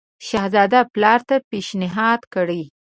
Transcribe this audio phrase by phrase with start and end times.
[0.27, 2.61] شهزاده پلار ته پېشنهاد کړی.